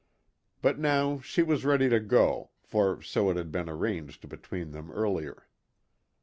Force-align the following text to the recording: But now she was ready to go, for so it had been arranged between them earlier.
But 0.63 0.79
now 0.79 1.19
she 1.19 1.43
was 1.43 1.63
ready 1.63 1.87
to 1.87 1.99
go, 1.99 2.49
for 2.63 3.03
so 3.03 3.29
it 3.29 3.37
had 3.37 3.51
been 3.51 3.69
arranged 3.69 4.27
between 4.29 4.71
them 4.71 4.89
earlier. 4.89 5.45